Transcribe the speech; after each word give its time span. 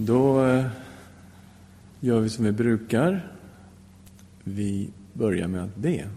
Då 0.00 0.46
eh, 0.46 0.66
gör 2.00 2.20
vi 2.20 2.30
som 2.30 2.44
vi 2.44 2.52
brukar. 2.52 3.32
Vi 4.44 4.90
börjar 5.12 5.48
med 5.48 5.64
att 5.64 5.76
be. 5.76 6.08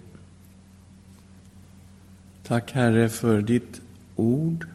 Tack 2.44 2.71
Herre 2.71 3.09
för 3.09 3.41
ditt 3.41 3.81
ord, 4.15 4.67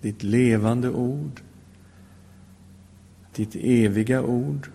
ditt 0.00 0.22
levande 0.22 0.90
ord, 0.90 1.40
ditt 3.34 3.56
eviga 3.56 4.22
ord. 4.22 4.70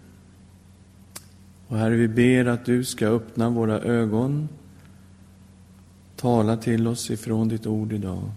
Och 1.67 1.77
Herre, 1.77 1.95
vi 1.95 2.07
ber 2.07 2.45
att 2.45 2.65
du 2.65 2.83
ska 2.83 3.07
öppna 3.07 3.49
våra 3.49 3.79
ögon, 3.79 4.49
tala 6.15 6.57
till 6.57 6.87
oss 6.87 7.09
ifrån 7.11 7.47
ditt 7.47 7.67
ord 7.67 7.93
idag. 7.93 8.31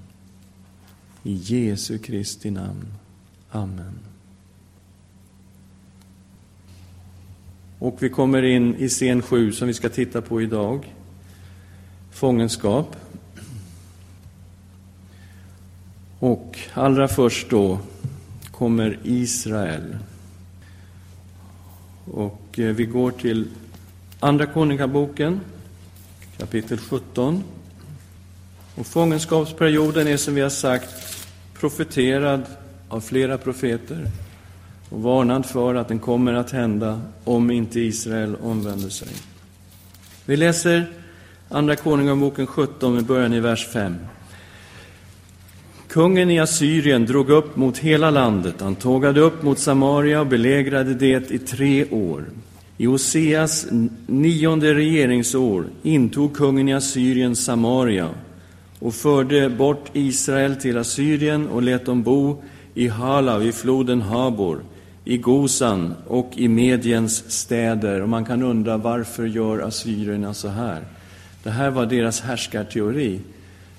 I 1.22 1.34
Jesu 1.34 1.98
Kristi 1.98 2.50
namn. 2.50 2.86
Amen. 3.50 4.09
Och 7.80 8.02
vi 8.02 8.08
kommer 8.08 8.42
in 8.42 8.76
i 8.76 8.88
scen 8.88 9.22
7 9.22 9.52
som 9.52 9.68
vi 9.68 9.74
ska 9.74 9.88
titta 9.88 10.22
på 10.22 10.42
idag. 10.42 10.94
Fångenskap. 12.10 12.96
Och 16.18 16.58
allra 16.74 17.08
först 17.08 17.50
då 17.50 17.78
kommer 18.50 18.98
Israel. 19.02 19.96
Och 22.04 22.58
eh, 22.58 22.74
vi 22.74 22.84
går 22.84 23.10
till 23.10 23.48
Andra 24.20 24.46
Konungaboken, 24.46 25.40
kapitel 26.38 26.78
17. 26.78 27.44
Och 28.74 28.86
fångenskapsperioden 28.86 30.08
är 30.08 30.16
som 30.16 30.34
vi 30.34 30.40
har 30.40 30.50
sagt 30.50 30.90
profeterad 31.54 32.42
av 32.88 33.00
flera 33.00 33.38
profeter 33.38 34.10
och 34.90 35.02
varnad 35.02 35.46
för 35.46 35.74
att 35.74 35.88
den 35.88 35.98
kommer 35.98 36.32
att 36.32 36.50
hända 36.50 37.00
om 37.24 37.50
inte 37.50 37.80
Israel 37.80 38.36
omvänder 38.42 38.88
sig. 38.88 39.08
Vi 40.24 40.36
läser 40.36 40.86
Andra 41.48 41.76
Konungaboken 41.76 42.46
17 42.46 42.94
med 42.94 43.04
början 43.04 43.32
i 43.32 43.40
vers 43.40 43.66
5. 43.66 43.96
Kungen 45.88 46.30
i 46.30 46.40
Assyrien 46.40 47.06
drog 47.06 47.30
upp 47.30 47.56
mot 47.56 47.78
hela 47.78 48.10
landet. 48.10 48.54
Han 48.60 48.74
tågade 48.74 49.20
upp 49.20 49.42
mot 49.42 49.58
Samaria 49.58 50.20
och 50.20 50.26
belägrade 50.26 50.94
det 50.94 51.30
i 51.30 51.38
tre 51.38 51.84
år. 51.90 52.24
I 52.76 52.86
Oseas 52.86 53.66
nionde 54.06 54.74
regeringsår 54.74 55.64
intog 55.82 56.36
kungen 56.36 56.68
i 56.68 56.74
Assyrien 56.74 57.36
Samaria 57.36 58.08
och 58.78 58.94
förde 58.94 59.50
bort 59.50 59.90
Israel 59.92 60.56
till 60.56 60.78
Assyrien 60.78 61.48
och 61.48 61.62
lät 61.62 61.86
dem 61.86 62.02
bo 62.02 62.42
i 62.74 62.88
Hala 62.88 63.38
vid 63.38 63.54
floden 63.54 64.00
Habor, 64.00 64.60
i 65.10 65.16
Gosan 65.16 65.94
och 66.06 66.30
i 66.36 66.48
Mediens 66.48 67.30
städer. 67.30 68.02
Och 68.02 68.08
man 68.08 68.24
kan 68.24 68.42
undra 68.42 68.76
varför 68.76 69.26
gör 69.26 69.58
assyrierna 69.58 70.34
så 70.34 70.48
här? 70.48 70.84
Det 71.42 71.50
här 71.50 71.70
var 71.70 71.86
deras 71.86 72.20
härskarteori. 72.20 73.20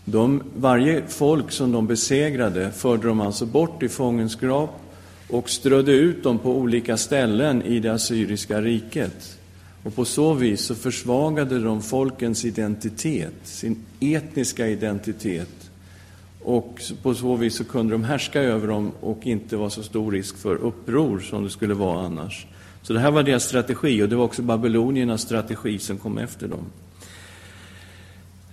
De, 0.05 0.43
varje 0.55 1.01
folk 1.07 1.51
som 1.51 1.71
de 1.71 1.87
besegrade 1.87 2.71
förde 2.71 3.07
de 3.07 3.21
alltså 3.21 3.45
bort 3.45 3.83
i 3.83 3.89
fångenskap 3.89 4.81
och 5.29 5.49
strödde 5.49 5.91
ut 5.91 6.23
dem 6.23 6.39
på 6.39 6.57
olika 6.57 6.97
ställen 6.97 7.61
i 7.61 7.79
det 7.79 7.93
assyriska 7.93 8.61
riket. 8.61 9.37
Och 9.83 9.95
på 9.95 10.05
så 10.05 10.33
vis 10.33 10.61
så 10.61 10.75
försvagade 10.75 11.59
de 11.59 11.81
folkens 11.81 12.45
identitet, 12.45 13.33
sin 13.43 13.85
etniska 13.99 14.67
identitet. 14.67 15.60
Och 16.43 16.81
på 17.03 17.13
så 17.13 17.35
vis 17.35 17.55
så 17.55 17.63
kunde 17.63 17.93
de 17.93 18.03
härska 18.03 18.41
över 18.41 18.67
dem 18.67 18.91
och 18.99 19.27
inte 19.27 19.57
vara 19.57 19.69
så 19.69 19.83
stor 19.83 20.11
risk 20.11 20.37
för 20.37 20.55
uppror 20.55 21.19
som 21.19 21.43
det 21.43 21.49
skulle 21.49 21.73
vara 21.73 22.05
annars. 22.05 22.45
Så 22.81 22.93
det 22.93 22.99
här 22.99 23.11
var 23.11 23.23
deras 23.23 23.43
strategi 23.43 24.03
och 24.03 24.09
det 24.09 24.15
var 24.15 24.25
också 24.25 24.41
babyloniernas 24.41 25.21
strategi 25.21 25.79
som 25.79 25.97
kom 25.97 26.17
efter 26.17 26.47
dem. 26.47 26.65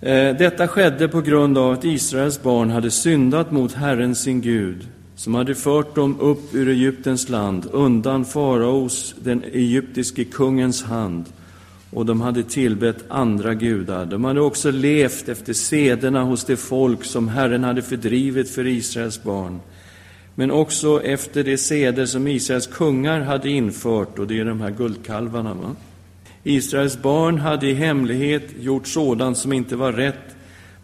Eh, 0.01 0.35
detta 0.37 0.67
skedde 0.67 1.07
på 1.07 1.21
grund 1.21 1.57
av 1.57 1.71
att 1.71 1.85
Israels 1.85 2.43
barn 2.43 2.69
hade 2.69 2.91
syndat 2.91 3.51
mot 3.51 3.73
Herren 3.73 4.15
sin 4.15 4.41
Gud, 4.41 4.87
som 5.15 5.35
hade 5.35 5.55
fört 5.55 5.95
dem 5.95 6.19
upp 6.19 6.55
ur 6.55 6.69
Egyptens 6.69 7.29
land, 7.29 7.67
undan 7.71 8.25
faraos, 8.25 9.15
den 9.23 9.43
egyptiske 9.43 10.23
kungens 10.23 10.83
hand, 10.83 11.25
och 11.91 12.05
de 12.05 12.21
hade 12.21 12.43
tillbett 12.43 13.05
andra 13.07 13.53
gudar. 13.53 14.05
De 14.05 14.23
hade 14.23 14.41
också 14.41 14.71
levt 14.71 15.29
efter 15.29 15.53
sederna 15.53 16.23
hos 16.23 16.45
det 16.45 16.57
folk 16.57 17.03
som 17.05 17.27
Herren 17.27 17.63
hade 17.63 17.81
fördrivit 17.81 18.49
för 18.49 18.67
Israels 18.67 19.23
barn, 19.23 19.59
men 20.35 20.51
också 20.51 21.03
efter 21.03 21.43
de 21.43 21.57
seder 21.57 22.05
som 22.05 22.27
Israels 22.27 22.67
kungar 22.67 23.21
hade 23.21 23.49
infört, 23.49 24.19
och 24.19 24.27
det 24.27 24.39
är 24.39 24.45
de 24.45 24.61
här 24.61 24.71
guldkalvarna. 24.71 25.53
Va? 25.53 25.75
Israels 26.43 27.01
barn 27.01 27.37
hade 27.37 27.67
i 27.67 27.73
hemlighet 27.73 28.43
gjort 28.59 28.87
sådant 28.87 29.37
som 29.37 29.53
inte 29.53 29.75
var 29.75 29.93
rätt 29.93 30.35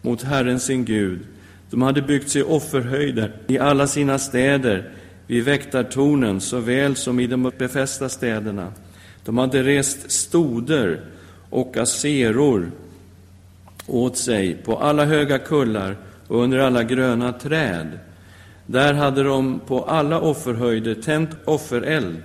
mot 0.02 0.22
Herren 0.22 0.60
sin 0.60 0.84
Gud. 0.84 1.20
De 1.70 1.82
hade 1.82 2.02
byggt 2.02 2.30
sig 2.30 2.42
offerhöjder 2.42 3.32
i 3.46 3.58
alla 3.58 3.86
sina 3.86 4.18
städer, 4.18 4.90
vid 5.26 5.44
väktartornen 5.44 6.40
såväl 6.40 6.96
som 6.96 7.20
i 7.20 7.26
de 7.26 7.52
befästa 7.58 8.08
städerna. 8.08 8.72
De 9.26 9.38
hade 9.38 9.62
rest 9.62 10.10
stoder 10.10 11.00
och 11.50 11.76
aseror 11.76 12.70
åt 13.86 14.16
sig 14.16 14.54
på 14.54 14.78
alla 14.78 15.04
höga 15.04 15.38
kullar 15.38 15.96
och 16.28 16.42
under 16.42 16.58
alla 16.58 16.82
gröna 16.82 17.32
träd. 17.32 17.98
Där 18.66 18.94
hade 18.94 19.22
de 19.22 19.60
på 19.66 19.84
alla 19.84 20.20
offerhöjder 20.20 20.94
tänt 20.94 21.30
offereld 21.44 22.22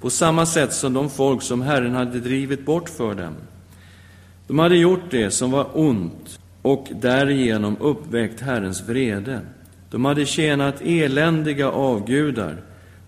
på 0.00 0.10
samma 0.10 0.46
sätt 0.46 0.72
som 0.72 0.94
de 0.94 1.10
folk 1.10 1.42
som 1.42 1.62
Herren 1.62 1.94
hade 1.94 2.20
drivit 2.20 2.66
bort 2.66 2.88
för 2.88 3.14
dem. 3.14 3.34
De 4.46 4.58
hade 4.58 4.76
gjort 4.76 5.10
det 5.10 5.30
som 5.30 5.50
var 5.50 5.66
ont 5.74 6.38
och 6.62 6.88
därigenom 6.90 7.76
uppväckt 7.80 8.40
Herrens 8.40 8.88
vrede. 8.88 9.40
De 9.90 10.04
hade 10.04 10.26
tjänat 10.26 10.80
eländiga 10.80 11.70
avgudar, 11.70 12.56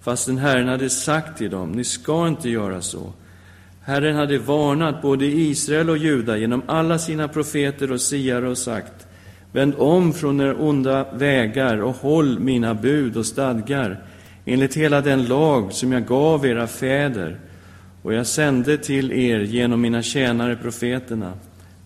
fastän 0.00 0.38
Herren 0.38 0.68
hade 0.68 0.90
sagt 0.90 1.38
till 1.38 1.50
dem, 1.50 1.72
ni 1.72 1.84
ska 1.84 2.28
inte 2.28 2.50
göra 2.50 2.82
så. 2.82 3.12
Herren 3.90 4.16
hade 4.16 4.38
varnat 4.38 5.02
både 5.02 5.26
Israel 5.26 5.90
och 5.90 5.96
Juda 5.96 6.36
genom 6.36 6.62
alla 6.66 6.98
sina 6.98 7.28
profeter 7.28 7.92
och 7.92 8.00
siare 8.00 8.48
och 8.48 8.58
sagt, 8.58 9.06
vänd 9.52 9.74
om 9.78 10.12
från 10.12 10.40
er 10.40 10.60
onda 10.60 11.06
vägar 11.12 11.82
och 11.82 11.96
håll 11.96 12.38
mina 12.38 12.74
bud 12.74 13.16
och 13.16 13.26
stadgar, 13.26 14.00
enligt 14.44 14.76
hela 14.76 15.00
den 15.00 15.26
lag 15.26 15.72
som 15.72 15.92
jag 15.92 16.06
gav 16.06 16.46
era 16.46 16.66
fäder 16.66 17.36
och 18.02 18.14
jag 18.14 18.26
sände 18.26 18.78
till 18.78 19.12
er 19.12 19.40
genom 19.40 19.80
mina 19.80 20.02
tjänare 20.02 20.56
profeterna. 20.56 21.32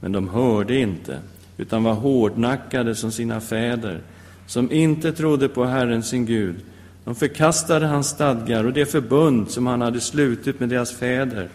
Men 0.01 0.13
de 0.13 0.29
hörde 0.29 0.79
inte, 0.79 1.19
utan 1.59 1.85
var 1.85 1.95
hårdnackade 1.95 2.95
som 2.95 3.13
sina 3.13 3.41
fäder, 3.41 4.01
som 4.47 4.73
inte 4.73 5.13
trodde 5.13 5.49
på 5.49 5.65
Herren 5.65 6.03
sin 6.03 6.27
Gud. 6.27 6.57
De 7.05 7.15
förkastade 7.15 7.87
hans 7.87 8.09
stadgar 8.09 8.65
och 8.65 8.73
det 8.73 8.87
förbund 8.87 9.51
som 9.51 9.67
han 9.67 9.81
hade 9.81 10.01
slutit 10.01 10.61
med 10.61 10.69
deras 10.69 10.93
fäder 10.93 11.49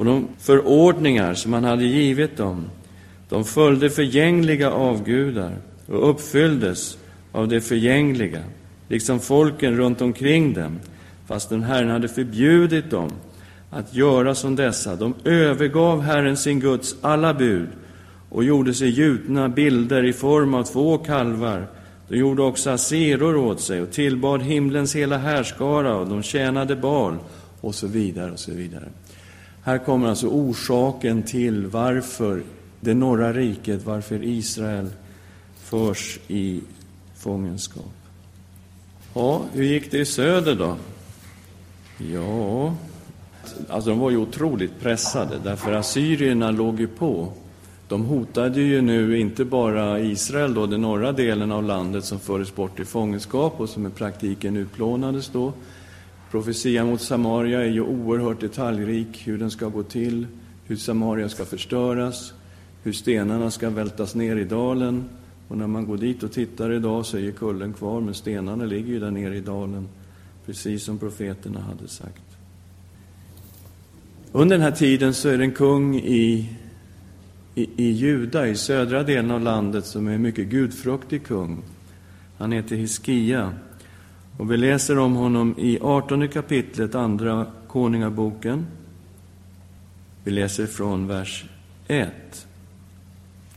och 0.00 0.06
de 0.06 0.28
förordningar 0.38 1.34
som 1.34 1.52
han 1.52 1.64
hade 1.64 1.84
givit 1.84 2.36
dem. 2.36 2.64
De 3.28 3.44
följde 3.44 3.90
förgängliga 3.90 4.70
avgudar 4.70 5.56
och 5.86 6.10
uppfylldes 6.10 6.98
av 7.32 7.48
det 7.48 7.60
förgängliga 7.60 8.42
liksom 8.88 9.20
folken 9.20 9.76
runt 9.76 10.00
omkring 10.00 10.54
dem, 10.54 10.78
fastän 11.26 11.62
Herren 11.62 11.90
hade 11.90 12.08
förbjudit 12.08 12.90
dem 12.90 13.10
att 13.70 13.94
göra 13.94 14.34
som 14.34 14.56
dessa. 14.56 14.96
De 14.96 15.14
övergav 15.24 16.02
Herren 16.02 16.36
sin 16.36 16.60
Guds 16.60 16.96
alla 17.00 17.34
bud 17.34 17.68
och 18.28 18.44
gjorde 18.44 18.74
sig 18.74 18.88
gjutna 18.90 19.48
bilder 19.48 20.04
i 20.04 20.12
form 20.12 20.54
av 20.54 20.64
två 20.64 20.98
kalvar. 20.98 21.66
De 22.08 22.16
gjorde 22.16 22.42
också 22.42 22.70
aseror 22.70 23.36
åt 23.36 23.60
sig 23.60 23.82
och 23.82 23.92
tillbad 23.92 24.42
himlens 24.42 24.96
hela 24.96 25.18
härskara 25.18 25.96
och 25.96 26.06
de 26.08 26.22
tjänade 26.22 26.76
bal 26.76 27.16
och 27.60 27.74
så 27.74 27.86
vidare 27.86 28.30
och 28.30 28.38
så 28.38 28.52
vidare. 28.52 28.88
Här 29.62 29.78
kommer 29.78 30.08
alltså 30.08 30.26
orsaken 30.26 31.22
till 31.22 31.66
varför 31.66 32.42
det 32.80 32.94
norra 32.94 33.32
riket, 33.32 33.84
varför 33.84 34.24
Israel 34.24 34.90
förs 35.56 36.18
i 36.28 36.60
fångenskap. 37.16 37.92
Ja, 39.14 39.42
hur 39.52 39.64
gick 39.64 39.90
det 39.90 39.98
i 39.98 40.04
söder 40.04 40.54
då? 40.54 40.76
Ja, 42.12 42.74
alltså 43.68 43.90
de 43.90 43.98
var 43.98 44.10
ju 44.10 44.16
otroligt 44.16 44.80
pressade, 44.80 45.38
därför 45.44 45.72
assyrierna 45.72 46.50
låg 46.50 46.80
ju 46.80 46.86
på. 46.86 47.32
De 47.88 48.04
hotade 48.04 48.60
ju 48.60 48.80
nu 48.80 49.18
inte 49.18 49.44
bara 49.44 50.00
Israel, 50.00 50.54
då, 50.54 50.66
den 50.66 50.80
norra 50.80 51.12
delen 51.12 51.52
av 51.52 51.64
landet 51.64 52.04
som 52.04 52.18
fördes 52.18 52.54
bort 52.54 52.80
i 52.80 52.84
fångenskap 52.84 53.60
och 53.60 53.68
som 53.68 53.86
i 53.86 53.90
praktiken 53.90 54.56
utplånades 54.56 55.28
då. 55.28 55.52
Profetian 56.30 56.86
mot 56.86 57.00
Samaria 57.00 57.60
är 57.60 57.70
ju 57.70 57.80
oerhört 57.80 58.40
detaljrik, 58.40 59.22
hur 59.24 59.38
den 59.38 59.50
ska 59.50 59.68
gå 59.68 59.82
till, 59.82 60.26
hur 60.64 60.76
Samaria 60.76 61.28
ska 61.28 61.44
förstöras, 61.44 62.32
hur 62.82 62.92
stenarna 62.92 63.50
ska 63.50 63.70
vältas 63.70 64.14
ner 64.14 64.36
i 64.36 64.44
dalen, 64.44 65.04
och 65.48 65.58
när 65.58 65.66
man 65.66 65.86
går 65.86 65.96
dit 65.96 66.22
och 66.22 66.32
tittar 66.32 66.72
idag 66.72 67.06
så 67.06 67.16
är 67.16 67.20
ju 67.20 67.32
kullen 67.32 67.72
kvar, 67.72 68.00
men 68.00 68.14
stenarna 68.14 68.64
ligger 68.64 68.88
ju 68.88 69.00
där 69.00 69.10
nere 69.10 69.36
i 69.36 69.40
dalen, 69.40 69.88
precis 70.46 70.84
som 70.84 70.98
profeterna 70.98 71.60
hade 71.60 71.88
sagt. 71.88 72.22
Under 74.32 74.56
den 74.56 74.64
här 74.64 74.72
tiden 74.72 75.14
så 75.14 75.28
är 75.28 75.38
det 75.38 75.44
en 75.44 75.52
kung 75.52 75.96
i, 75.96 76.48
i, 77.54 77.68
i 77.76 77.90
Juda, 77.90 78.48
i 78.48 78.56
södra 78.56 79.02
delen 79.02 79.30
av 79.30 79.40
landet, 79.40 79.86
som 79.86 80.08
är 80.08 80.12
en 80.12 80.22
mycket 80.22 80.48
gudfruktig 80.48 81.26
kung. 81.26 81.62
Han 82.38 82.52
heter 82.52 82.76
Hiskia. 82.76 83.52
Och 84.40 84.50
vi 84.50 84.56
läser 84.56 84.98
om 84.98 85.14
honom 85.14 85.54
i 85.58 85.78
18 85.80 86.28
kapitlet, 86.28 86.94
Andra 86.94 87.46
Konungaboken. 87.68 88.66
Vi 90.24 90.30
läser 90.30 90.66
från 90.66 91.06
vers 91.06 91.44
1. 91.88 92.10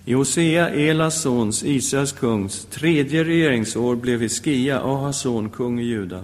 I 0.06 0.14
Hosea, 0.14 0.70
Elas 0.70 1.22
sons, 1.22 1.64
Israels 1.64 2.12
kungs, 2.12 2.66
tredje 2.66 3.24
regeringsår 3.24 3.96
blev 3.96 4.22
Hiskia, 4.22 4.82
Ahas 4.82 5.22
son, 5.22 5.50
kung 5.50 5.80
i 5.80 5.84
Juda. 5.84 6.24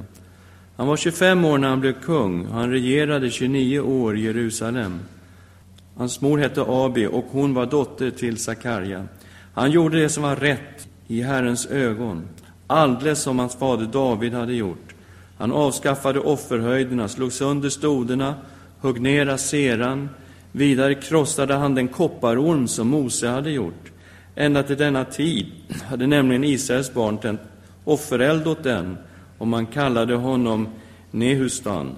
Han 0.75 0.87
var 0.87 0.97
25 0.97 1.45
år 1.45 1.57
när 1.57 1.69
han 1.69 1.79
blev 1.79 1.93
kung, 2.01 2.45
och 2.45 2.53
han 2.53 2.71
regerade 2.71 3.29
29 3.29 3.79
år 3.79 4.17
i 4.17 4.21
Jerusalem. 4.21 4.99
Hans 5.95 6.21
mor 6.21 6.37
hette 6.37 6.65
Abi, 6.67 7.07
och 7.07 7.25
hon 7.31 7.53
var 7.53 7.65
dotter 7.65 8.11
till 8.11 8.37
Sakarja. 8.37 9.07
Han 9.53 9.71
gjorde 9.71 10.01
det 10.01 10.09
som 10.09 10.23
var 10.23 10.35
rätt 10.35 10.87
i 11.07 11.21
Herrens 11.21 11.65
ögon, 11.65 12.23
alldeles 12.69 13.21
som 13.21 13.39
hans 13.39 13.55
fader 13.55 13.85
David 13.85 14.33
hade 14.33 14.53
gjort. 14.53 14.95
Han 15.37 15.51
avskaffade 15.51 16.19
offerhöjderna, 16.19 17.07
slog 17.07 17.31
sönder 17.33 17.69
stoderna, 17.69 18.35
högg 18.81 19.01
ner 19.01 19.27
aseran, 19.27 20.09
Vidare 20.51 20.95
krossade 20.95 21.53
han 21.53 21.75
den 21.75 21.87
kopparorm 21.87 22.67
som 22.67 22.87
Mose 22.87 23.27
hade 23.27 23.51
gjort. 23.51 23.91
Ända 24.35 24.63
till 24.63 24.77
denna 24.77 25.05
tid 25.05 25.45
hade 25.89 26.07
nämligen 26.07 26.43
Israels 26.43 26.93
barn 26.93 27.17
tänt 27.17 27.41
offereld 27.83 28.47
åt 28.47 28.63
den, 28.63 28.97
och 29.37 29.47
man 29.47 29.65
kallade 29.65 30.15
honom 30.15 30.67
Nehustan. 31.11 31.95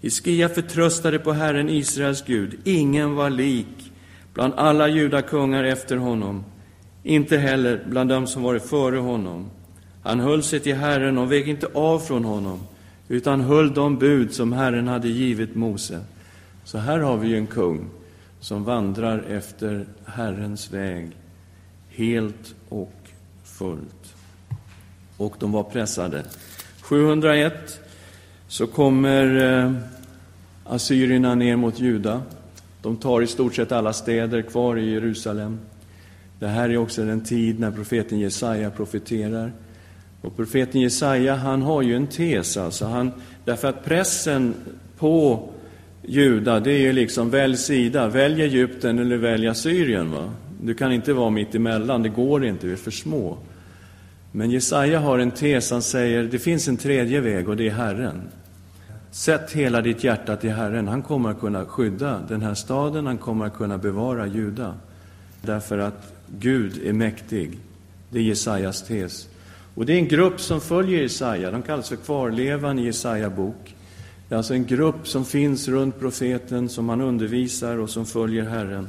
Hiskia 0.00 0.48
förtröstade 0.48 1.18
på 1.18 1.32
Herren 1.32 1.68
Israels 1.68 2.22
Gud. 2.22 2.58
Ingen 2.64 3.14
var 3.14 3.30
lik 3.30 3.92
bland 4.34 4.54
alla 4.54 4.88
judakungar 4.88 5.64
efter 5.64 5.96
honom, 5.96 6.44
inte 7.04 7.36
heller 7.36 7.84
bland 7.86 8.10
dem 8.10 8.26
som 8.26 8.42
varit 8.42 8.62
före 8.62 8.96
honom. 8.96 9.50
Han 10.02 10.20
höll 10.20 10.42
sig 10.42 10.60
till 10.60 10.76
Herren 10.76 11.18
och 11.18 11.32
vek 11.32 11.46
inte 11.46 11.66
av 11.74 11.98
från 11.98 12.24
honom, 12.24 12.60
utan 13.08 13.40
höll 13.40 13.74
de 13.74 13.98
bud 13.98 14.34
som 14.34 14.52
Herren 14.52 14.88
hade 14.88 15.08
givit 15.08 15.54
Mose. 15.54 16.00
Så 16.64 16.78
här 16.78 16.98
har 16.98 17.16
vi 17.16 17.28
ju 17.28 17.36
en 17.36 17.46
kung 17.46 17.90
som 18.40 18.64
vandrar 18.64 19.24
efter 19.28 19.86
Herrens 20.04 20.72
väg 20.72 21.10
helt 21.88 22.54
och 22.68 22.94
fullt. 23.44 24.14
Och 25.16 25.36
de 25.38 25.52
var 25.52 25.62
pressade. 25.62 26.24
701 26.80 27.80
så 28.48 28.66
kommer 28.66 29.42
eh, 29.42 29.72
assyrierna 30.64 31.34
ner 31.34 31.56
mot 31.56 31.80
Juda. 31.80 32.22
De 32.82 32.96
tar 32.96 33.22
i 33.22 33.26
stort 33.26 33.54
sett 33.54 33.72
alla 33.72 33.92
städer 33.92 34.42
kvar 34.42 34.76
i 34.76 34.90
Jerusalem. 34.90 35.58
Det 36.44 36.50
här 36.50 36.68
är 36.68 36.76
också 36.76 37.04
den 37.04 37.20
tid 37.20 37.60
när 37.60 37.70
profeten 37.70 38.18
Jesaja 38.18 38.70
profeterar. 38.70 39.52
Och 40.20 40.36
profeten 40.36 40.80
Jesaja, 40.80 41.34
han 41.34 41.62
har 41.62 41.82
ju 41.82 41.96
en 41.96 42.06
tes, 42.06 42.56
alltså. 42.56 42.84
Han, 42.84 43.12
därför 43.44 43.68
att 43.68 43.84
pressen 43.84 44.54
på 44.98 45.48
Juda, 46.02 46.60
det 46.60 46.70
är 46.70 46.78
ju 46.78 46.92
liksom 46.92 47.30
välj 47.30 47.56
sida. 47.56 48.08
Välj 48.08 48.42
Egypten 48.42 48.98
eller 48.98 49.16
välj 49.16 49.48
Assyrien. 49.48 50.10
Va? 50.10 50.30
Du 50.62 50.74
kan 50.74 50.92
inte 50.92 51.12
vara 51.12 51.30
mitt 51.30 51.54
emellan, 51.54 52.02
det 52.02 52.08
går 52.08 52.44
inte, 52.44 52.66
vi 52.66 52.72
är 52.72 52.76
för 52.76 52.90
små. 52.90 53.38
Men 54.32 54.50
Jesaja 54.50 54.98
har 54.98 55.18
en 55.18 55.30
tes, 55.30 55.70
han 55.70 55.82
säger 55.82 56.22
det 56.22 56.38
finns 56.38 56.68
en 56.68 56.76
tredje 56.76 57.20
väg 57.20 57.48
och 57.48 57.56
det 57.56 57.66
är 57.66 57.72
Herren. 57.72 58.22
Sätt 59.10 59.52
hela 59.52 59.82
ditt 59.82 60.04
hjärta 60.04 60.36
till 60.36 60.50
Herren. 60.50 60.88
Han 60.88 61.02
kommer 61.02 61.30
att 61.30 61.40
kunna 61.40 61.64
skydda 61.64 62.20
den 62.28 62.42
här 62.42 62.54
staden, 62.54 63.06
han 63.06 63.18
kommer 63.18 63.46
att 63.46 63.54
kunna 63.54 63.78
bevara 63.78 64.26
Juda. 64.26 64.74
Därför 65.42 65.78
att 65.78 66.13
Gud 66.38 66.86
är 66.86 66.92
mäktig. 66.92 67.58
Det 68.10 68.18
är 68.18 68.22
Jesajas 68.22 68.86
tes. 68.86 69.28
Och 69.74 69.86
det 69.86 69.92
är 69.92 69.98
en 69.98 70.08
grupp 70.08 70.40
som 70.40 70.60
följer 70.60 71.02
Jesaja, 71.02 71.50
de 71.50 71.62
kallas 71.62 71.88
för 71.88 71.96
kvarlevan 71.96 72.78
i 72.78 72.84
Jesaja 72.84 73.30
bok. 73.30 73.74
Det 74.28 74.34
är 74.34 74.36
alltså 74.36 74.54
en 74.54 74.66
grupp 74.66 75.08
som 75.08 75.24
finns 75.24 75.68
runt 75.68 76.00
profeten, 76.00 76.68
som 76.68 76.88
han 76.88 77.00
undervisar 77.00 77.78
och 77.78 77.90
som 77.90 78.06
följer 78.06 78.44
Herren. 78.44 78.88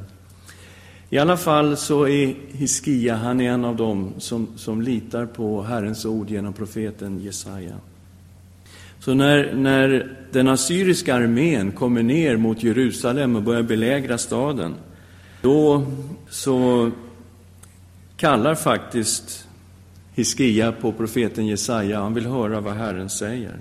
I 1.09 1.17
alla 1.17 1.37
fall 1.37 1.77
så 1.77 2.07
är 2.07 2.35
Hiskia, 2.51 3.15
han 3.15 3.41
är 3.41 3.51
en 3.51 3.65
av 3.65 3.75
dem 3.75 4.13
som, 4.17 4.47
som 4.55 4.81
litar 4.81 5.25
på 5.25 5.61
Herrens 5.61 6.05
ord 6.05 6.29
genom 6.29 6.53
profeten 6.53 7.19
Jesaja. 7.19 7.75
Så 8.99 9.13
när, 9.13 9.53
när 9.53 10.17
den 10.31 10.47
assyriska 10.47 11.15
armén 11.15 11.71
kommer 11.71 12.03
ner 12.03 12.37
mot 12.37 12.63
Jerusalem 12.63 13.35
och 13.35 13.43
börjar 13.43 13.63
belägra 13.63 14.17
staden, 14.17 14.73
då 15.41 15.85
så 16.29 16.91
kallar 18.17 18.55
faktiskt 18.55 19.47
Hiskia 20.13 20.71
på 20.71 20.91
profeten 20.91 21.47
Jesaja. 21.47 21.99
Han 21.99 22.13
vill 22.13 22.25
höra 22.25 22.59
vad 22.59 22.73
Herren 22.73 23.09
säger. 23.09 23.57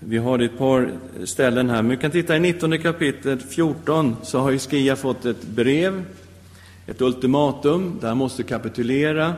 Vi 0.00 0.18
har 0.18 0.38
ett 0.38 0.58
par 0.58 0.92
ställen 1.24 1.70
här, 1.70 1.82
men 1.82 1.90
vi 1.90 1.96
kan 1.96 2.10
titta 2.10 2.36
i 2.36 2.40
19 2.40 2.78
kapitlet 2.78 3.42
14, 3.42 4.16
så 4.22 4.38
har 4.38 4.52
Hiskia 4.52 4.96
fått 4.96 5.24
ett 5.24 5.42
brev, 5.42 6.04
ett 6.86 7.00
ultimatum, 7.00 7.98
där 8.00 8.08
han 8.08 8.18
måste 8.18 8.42
kapitulera 8.42 9.34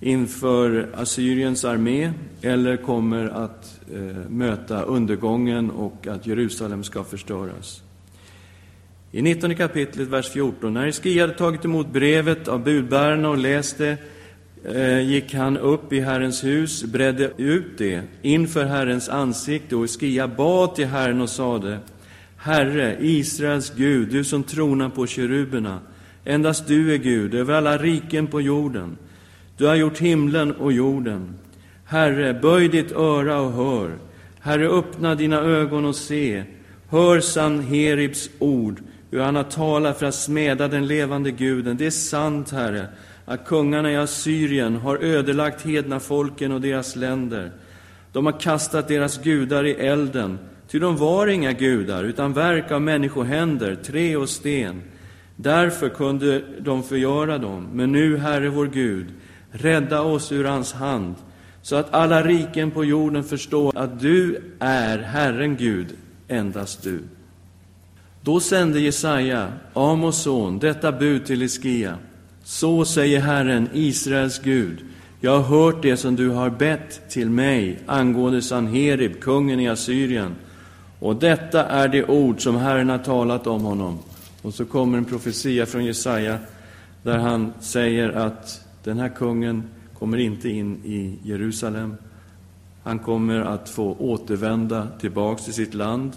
inför 0.00 0.88
Assyriens 0.94 1.64
armé, 1.64 2.12
eller 2.42 2.76
kommer 2.76 3.28
att 3.28 3.80
eh, 3.94 4.00
möta 4.28 4.82
undergången 4.82 5.70
och 5.70 6.06
att 6.06 6.26
Jerusalem 6.26 6.84
ska 6.84 7.04
förstöras. 7.04 7.82
I 9.14 9.22
19 9.22 9.54
kapitlet, 9.54 10.08
vers 10.08 10.28
14, 10.28 10.74
när 10.74 10.86
Hiskia 10.86 11.22
hade 11.22 11.34
tagit 11.34 11.64
emot 11.64 11.92
brevet 11.92 12.48
av 12.48 12.64
budbärarna 12.64 13.28
och 13.28 13.38
läst 13.38 13.78
det, 13.78 13.96
eh, 14.64 15.00
gick 15.00 15.34
han 15.34 15.56
upp 15.58 15.92
i 15.92 16.00
Herrens 16.00 16.44
hus, 16.44 16.84
bredde 16.84 17.32
ut 17.36 17.78
det 17.78 18.02
inför 18.22 18.64
Herrens 18.64 19.08
ansikte 19.08 19.76
och 19.76 20.00
Skia 20.00 20.28
bad 20.28 20.74
till 20.74 20.86
Herren 20.86 21.20
och 21.20 21.28
sade 21.28 21.78
Herre, 22.36 22.96
Israels 23.00 23.72
Gud, 23.76 24.08
du 24.08 24.24
som 24.24 24.42
tronar 24.42 24.88
på 24.88 25.06
keruberna, 25.06 25.80
endast 26.24 26.68
du 26.68 26.94
är 26.94 26.98
Gud 26.98 27.34
över 27.34 27.54
alla 27.54 27.78
riken 27.78 28.26
på 28.26 28.40
jorden. 28.40 28.96
Du 29.56 29.66
har 29.66 29.74
gjort 29.74 29.98
himlen 29.98 30.52
och 30.52 30.72
jorden. 30.72 31.34
Herre, 31.84 32.34
böj 32.34 32.68
ditt 32.68 32.92
öra 32.92 33.40
och 33.40 33.52
hör. 33.52 33.90
Herre, 34.40 34.68
öppna 34.68 35.14
dina 35.14 35.40
ögon 35.40 35.84
och 35.84 35.96
se. 35.96 36.44
Hör 36.88 37.20
Sanheribs 37.20 38.30
ord, 38.38 38.80
hur 39.12 39.20
han 39.20 39.36
har 39.36 39.42
talat 39.42 39.98
för 39.98 40.06
att 40.06 40.14
smäda 40.14 40.68
den 40.68 40.86
levande 40.86 41.30
guden. 41.30 41.76
Det 41.76 41.86
är 41.86 41.90
sant, 41.90 42.50
Herre, 42.50 42.86
att 43.24 43.46
kungarna 43.46 43.92
i 43.92 43.96
Assyrien 43.96 44.76
har 44.76 44.96
ödelagt 44.96 45.66
hedna 45.66 46.00
folken 46.00 46.52
och 46.52 46.60
deras 46.60 46.96
länder. 46.96 47.52
De 48.12 48.26
har 48.26 48.40
kastat 48.40 48.88
deras 48.88 49.22
gudar 49.22 49.64
i 49.64 49.72
elden, 49.72 50.38
ty 50.68 50.78
de 50.78 50.96
var 50.96 51.26
inga 51.26 51.52
gudar, 51.52 52.04
utan 52.04 52.32
verk 52.32 52.70
av 52.70 52.82
människohänder, 52.82 53.74
trä 53.74 54.16
och 54.16 54.28
sten. 54.28 54.82
Därför 55.36 55.88
kunde 55.88 56.42
de 56.58 56.82
förgöra 56.82 57.38
dem. 57.38 57.68
Men 57.72 57.92
nu, 57.92 58.16
Herre 58.16 58.48
vår 58.48 58.66
Gud, 58.66 59.06
rädda 59.50 60.00
oss 60.02 60.32
ur 60.32 60.44
hans 60.44 60.72
hand, 60.72 61.14
så 61.62 61.76
att 61.76 61.94
alla 61.94 62.22
riken 62.22 62.70
på 62.70 62.84
jorden 62.84 63.24
förstår 63.24 63.78
att 63.78 64.00
du 64.00 64.40
är 64.58 64.98
Herren 64.98 65.56
Gud, 65.56 65.86
endast 66.28 66.82
du. 66.82 67.00
Då 68.24 68.40
sände 68.40 68.80
Jesaja, 68.80 69.52
Amos 69.72 70.22
son, 70.22 70.58
detta 70.58 70.92
bud 70.92 71.26
till 71.26 71.42
Iskia. 71.42 71.98
Så 72.44 72.84
säger 72.84 73.20
Herren, 73.20 73.68
Israels 73.72 74.38
Gud, 74.38 74.84
jag 75.20 75.40
har 75.40 75.42
hört 75.42 75.82
det 75.82 75.96
som 75.96 76.16
du 76.16 76.28
har 76.28 76.50
bett 76.50 77.10
till 77.10 77.30
mig 77.30 77.78
angående 77.86 78.42
Sanherib, 78.42 79.20
kungen 79.20 79.60
i 79.60 79.68
Assyrien. 79.68 80.34
Och 80.98 81.16
detta 81.16 81.64
är 81.64 81.88
det 81.88 82.04
ord 82.04 82.42
som 82.42 82.56
Herren 82.56 82.88
har 82.88 82.98
talat 82.98 83.46
om 83.46 83.62
honom. 83.62 83.98
Och 84.42 84.54
så 84.54 84.64
kommer 84.64 84.98
en 84.98 85.04
profetia 85.04 85.66
från 85.66 85.84
Jesaja 85.84 86.38
där 87.02 87.18
han 87.18 87.52
säger 87.60 88.08
att 88.08 88.60
den 88.84 88.98
här 88.98 89.08
kungen 89.08 89.62
kommer 89.98 90.18
inte 90.18 90.48
in 90.48 90.84
i 90.84 91.18
Jerusalem. 91.22 91.96
Han 92.82 92.98
kommer 92.98 93.40
att 93.40 93.68
få 93.68 93.96
återvända 93.98 94.88
tillbaks 95.00 95.44
till 95.44 95.54
sitt 95.54 95.74
land. 95.74 96.12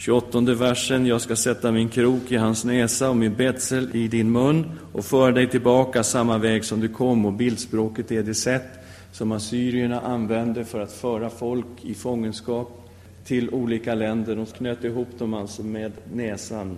28 0.00 0.40
versen, 0.40 1.06
jag 1.06 1.20
ska 1.20 1.36
sätta 1.36 1.72
min 1.72 1.88
krok 1.88 2.32
i 2.32 2.36
hans 2.36 2.64
näsa 2.64 3.10
och 3.10 3.16
min 3.16 3.34
betsel 3.34 3.96
i 3.96 4.08
din 4.08 4.32
mun 4.32 4.70
och 4.92 5.04
föra 5.04 5.32
dig 5.32 5.50
tillbaka 5.50 6.02
samma 6.02 6.38
väg 6.38 6.64
som 6.64 6.80
du 6.80 6.88
kom. 6.88 7.26
Och 7.26 7.32
bildspråket 7.32 8.12
är 8.12 8.22
det 8.22 8.34
sätt 8.34 8.68
som 9.12 9.32
assyrierna 9.32 10.00
använde 10.00 10.64
för 10.64 10.80
att 10.80 10.92
föra 10.92 11.30
folk 11.30 11.66
i 11.82 11.94
fångenskap 11.94 12.90
till 13.24 13.50
olika 13.50 13.94
länder. 13.94 14.36
De 14.36 14.46
knöt 14.46 14.84
ihop 14.84 15.08
dem 15.18 15.34
alltså 15.34 15.62
med 15.62 15.92
näsan 16.12 16.76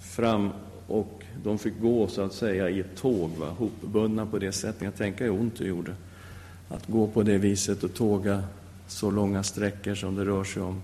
fram 0.00 0.50
och 0.86 1.22
de 1.44 1.58
fick 1.58 1.80
gå 1.80 2.08
så 2.08 2.22
att 2.22 2.32
säga 2.32 2.70
i 2.70 2.80
ett 2.80 2.96
tåg, 2.96 3.30
va? 3.38 3.46
hopbundna 3.58 4.26
på 4.26 4.38
det 4.38 4.52
sättet. 4.52 4.82
Jag 4.82 4.96
tänker 4.96 5.24
hur 5.24 5.32
ont 5.32 5.58
det 5.58 5.66
gjorde 5.66 5.94
att 6.68 6.86
gå 6.86 7.06
på 7.06 7.22
det 7.22 7.38
viset 7.38 7.84
och 7.84 7.94
tåga 7.94 8.42
så 8.86 9.10
långa 9.10 9.42
sträckor 9.42 9.94
som 9.94 10.16
det 10.16 10.24
rör 10.24 10.44
sig 10.44 10.62
om. 10.62 10.80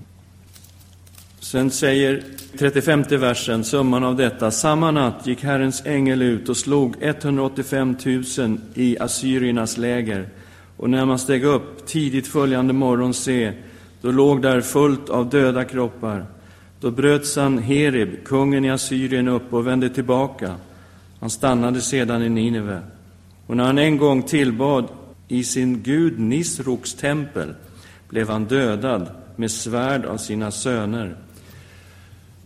Sen 1.46 1.70
säger 1.70 2.22
35 2.58 3.02
versen, 3.10 3.64
summan 3.64 4.04
av 4.04 4.16
detta. 4.16 4.50
Samma 4.50 4.90
natt 4.90 5.26
gick 5.26 5.42
Herrens 5.42 5.86
ängel 5.86 6.22
ut 6.22 6.48
och 6.48 6.56
slog 6.56 6.94
185 7.00 7.96
000 8.38 8.60
i 8.74 8.98
assyriernas 8.98 9.76
läger. 9.76 10.28
Och 10.76 10.90
när 10.90 11.04
man 11.04 11.18
steg 11.18 11.44
upp 11.44 11.86
tidigt 11.86 12.26
följande 12.26 12.72
morgon, 12.72 13.14
se, 13.14 13.52
då 14.00 14.10
låg 14.10 14.42
där 14.42 14.60
fullt 14.60 15.08
av 15.08 15.30
döda 15.30 15.64
kroppar. 15.64 16.26
Då 16.80 16.90
bröt 16.90 17.26
Sanherib, 17.26 18.24
kungen 18.24 18.64
i 18.64 18.70
Assyrien, 18.70 19.28
upp 19.28 19.54
och 19.54 19.66
vände 19.66 19.88
tillbaka. 19.88 20.54
Han 21.20 21.30
stannade 21.30 21.80
sedan 21.80 22.22
i 22.22 22.28
Nineve. 22.28 22.80
Och 23.46 23.56
när 23.56 23.64
han 23.64 23.78
en 23.78 23.96
gång 23.96 24.22
tillbad 24.22 24.88
i 25.28 25.44
sin 25.44 25.82
gud 25.82 26.18
Nisroks 26.18 26.94
tempel 26.94 27.54
blev 28.08 28.28
han 28.28 28.44
dödad 28.44 29.08
med 29.36 29.50
svärd 29.50 30.04
av 30.04 30.16
sina 30.16 30.50
söner. 30.50 31.16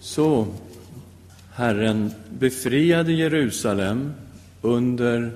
Så 0.01 0.47
Herren 1.53 2.11
befriade 2.31 3.13
Jerusalem 3.13 4.13
under 4.63 5.31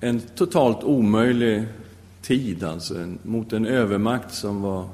en 0.00 0.20
totalt 0.20 0.84
omöjlig 0.84 1.64
tid, 2.22 2.64
alltså 2.64 2.94
mot 3.22 3.52
en 3.52 3.66
övermakt 3.66 4.34
som 4.34 4.62
var... 4.62 4.88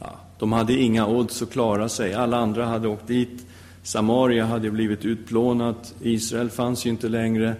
Ja, 0.00 0.20
de 0.38 0.52
hade 0.52 0.72
inga 0.72 1.06
odds 1.06 1.42
att 1.42 1.50
klara 1.50 1.88
sig. 1.88 2.14
Alla 2.14 2.36
andra 2.36 2.66
hade 2.66 2.88
åkt 2.88 3.06
dit. 3.06 3.46
Samaria 3.82 4.44
hade 4.46 4.70
blivit 4.70 5.04
utplånat. 5.04 5.94
Israel 6.02 6.50
fanns 6.50 6.86
ju 6.86 6.90
inte 6.90 7.08
längre. 7.08 7.56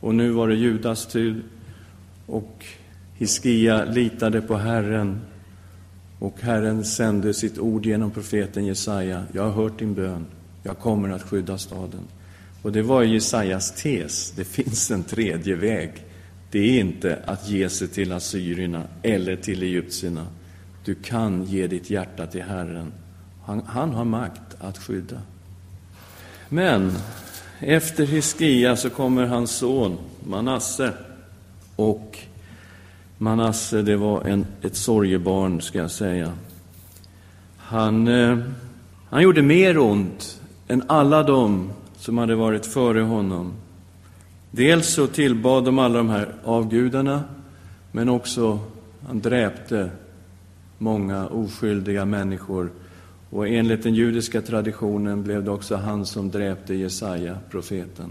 Och 0.00 0.14
nu 0.14 0.30
var 0.30 0.48
det 0.48 0.54
Judas 0.54 1.06
tur. 1.06 1.42
Och 2.26 2.64
Hiskia 3.14 3.84
litade 3.84 4.40
på 4.40 4.56
Herren 4.56 5.20
och 6.18 6.40
Herren 6.40 6.84
sände 6.84 7.34
sitt 7.34 7.58
ord 7.58 7.86
genom 7.86 8.10
profeten 8.10 8.66
Jesaja. 8.66 9.24
Jag 9.32 9.42
har 9.42 9.50
hört 9.50 9.78
din 9.78 9.94
bön. 9.94 10.26
Jag 10.62 10.78
kommer 10.78 11.10
att 11.10 11.22
skydda 11.22 11.58
staden. 11.58 12.00
Och 12.62 12.72
det 12.72 12.82
var 12.82 13.02
Jesajas 13.02 13.82
tes. 13.82 14.30
Det 14.30 14.44
finns 14.44 14.90
en 14.90 15.04
tredje 15.04 15.54
väg. 15.54 15.92
Det 16.50 16.58
är 16.58 16.80
inte 16.80 17.22
att 17.26 17.48
ge 17.48 17.68
sig 17.68 17.88
till 17.88 18.12
assyrierna 18.12 18.82
eller 19.02 19.36
till 19.36 19.62
egyptierna. 19.62 20.26
Du 20.84 20.94
kan 20.94 21.44
ge 21.44 21.66
ditt 21.66 21.90
hjärta 21.90 22.26
till 22.26 22.42
Herren. 22.42 22.92
Han, 23.44 23.62
han 23.66 23.90
har 23.90 24.04
makt 24.04 24.56
att 24.60 24.78
skydda. 24.78 25.20
Men 26.48 26.92
efter 27.60 28.06
Hiskia 28.06 28.76
så 28.76 28.90
kommer 28.90 29.26
hans 29.26 29.50
son 29.50 29.98
Manasse. 30.24 30.92
Och 31.76 32.18
Manasse, 33.18 33.82
det 33.82 33.96
var 33.96 34.24
en, 34.24 34.46
ett 34.62 34.76
sorgebarn, 34.76 35.60
ska 35.60 35.78
jag 35.78 35.90
säga. 35.90 36.32
Han, 37.56 38.08
eh, 38.08 38.38
han 39.08 39.22
gjorde 39.22 39.42
mer 39.42 39.78
ont 39.78 40.40
än 40.68 40.82
alla 40.86 41.22
de 41.22 41.70
som 41.96 42.18
hade 42.18 42.34
varit 42.34 42.66
före 42.66 43.00
honom. 43.00 43.52
Dels 44.50 44.94
så 44.94 45.06
tillbad 45.06 45.64
de 45.64 45.78
alla 45.78 45.98
de 45.98 46.08
här 46.08 46.34
avgudarna, 46.44 47.24
men 47.92 48.08
också 48.08 48.58
han 49.06 49.20
dräpte 49.20 49.90
många 50.78 51.26
oskyldiga 51.26 52.04
människor. 52.04 52.70
Och 53.30 53.48
enligt 53.48 53.82
den 53.82 53.94
judiska 53.94 54.40
traditionen 54.40 55.22
blev 55.22 55.44
det 55.44 55.50
också 55.50 55.76
han 55.76 56.06
som 56.06 56.30
dräpte 56.30 56.74
Jesaja, 56.74 57.38
profeten. 57.50 58.10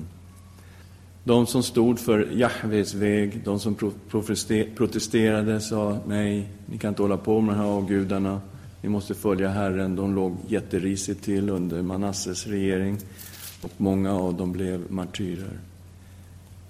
De 1.27 1.47
som 1.47 1.63
stod 1.63 1.99
för 1.99 2.27
Jahves 2.33 2.93
väg, 2.93 3.41
de 3.43 3.59
som 3.59 3.75
protesterade, 4.75 5.61
sa 5.61 5.97
nej, 6.07 6.49
ni 6.65 6.77
kan 6.77 6.89
inte 6.89 7.01
hålla 7.01 7.17
på 7.17 7.41
med 7.41 7.55
de 7.55 7.59
här 7.59 7.67
avgudarna, 7.67 8.41
ni 8.81 8.89
måste 8.89 9.13
följa 9.13 9.49
Herren. 9.49 9.95
De 9.95 10.15
låg 10.15 10.37
jätterisigt 10.47 11.23
till 11.23 11.49
under 11.49 11.81
Manasses 11.81 12.47
regering 12.47 12.97
och 13.61 13.71
många 13.77 14.13
av 14.13 14.33
dem 14.33 14.51
blev 14.51 14.91
martyrer. 14.91 15.59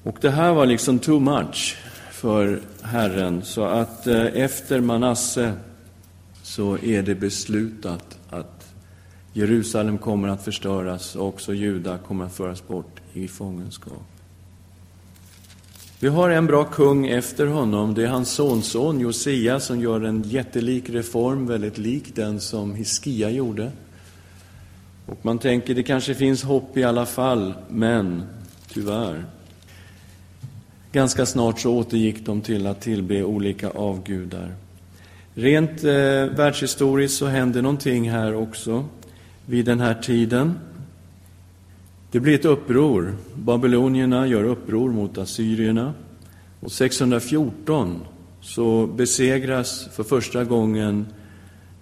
Och 0.04 0.18
det 0.22 0.30
här 0.30 0.54
var 0.54 0.66
liksom 0.66 1.00
too 1.00 1.20
much 1.20 1.78
för 2.12 2.62
Herren, 2.82 3.42
så 3.44 3.64
att 3.64 4.08
eh, 4.08 4.26
efter 4.26 4.82
Manasse 4.82 5.54
så 6.44 6.78
är 6.78 7.04
det 7.04 7.16
beslutat 7.16 8.18
att 8.30 8.74
Jerusalem 9.34 9.98
kommer 9.98 10.28
att 10.28 10.44
förstöras 10.44 11.16
och 11.16 11.28
också 11.28 11.54
Juda 11.54 11.98
kommer 11.98 12.26
att 12.26 12.36
föras 12.36 12.68
bort 12.68 13.00
i 13.14 13.28
fångenskap. 13.28 14.17
Vi 16.00 16.08
har 16.08 16.30
en 16.30 16.46
bra 16.48 16.64
kung 16.64 17.08
efter 17.08 17.46
honom. 17.46 17.94
Det 17.94 18.04
är 18.04 18.08
hans 18.08 18.32
sonson 18.32 19.00
Josia 19.00 19.60
som 19.60 19.82
gör 19.82 20.02
en 20.02 20.24
jättelik 20.24 20.90
reform, 20.90 21.48
väldigt 21.48 21.78
lik 21.78 22.16
den 22.16 22.40
som 22.40 22.76
Hiskia 22.76 23.30
gjorde. 23.30 23.72
Och 25.06 25.18
man 25.22 25.40
tänker 25.40 25.76
det 25.76 25.84
kanske 25.84 26.16
finns 26.16 26.44
hopp 26.44 26.78
i 26.78 26.84
alla 26.84 27.06
fall, 27.06 27.54
men 27.70 28.24
tyvärr. 28.74 29.26
Ganska 30.92 31.26
snart 31.26 31.60
så 31.60 31.74
återgick 31.74 32.26
de 32.26 32.42
till 32.42 32.68
att 32.68 32.82
tillbe 32.82 33.24
olika 33.24 33.70
avgudar. 33.70 34.52
Rent 35.34 35.84
eh, 35.84 35.92
världshistoriskt 36.36 37.18
så 37.18 37.26
hände 37.26 37.62
någonting 37.62 38.12
här 38.12 38.36
också 38.36 38.86
vid 39.46 39.66
den 39.66 39.80
här 39.80 39.94
tiden. 39.94 40.60
Det 42.12 42.20
blir 42.20 42.36
ett 42.36 42.46
uppror. 42.46 43.16
Babylonierna 43.36 44.28
gör 44.28 44.44
uppror 44.44 44.92
mot 44.92 45.18
assyrierna. 45.18 45.94
Och 46.60 46.72
614 46.72 48.00
så 48.42 48.88
besegras 48.88 49.88
för 49.92 50.04
första 50.04 50.44
gången 50.44 51.06